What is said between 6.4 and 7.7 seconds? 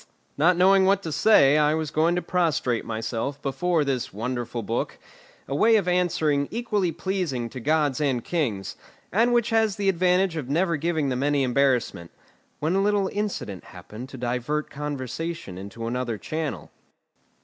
equally pleasing to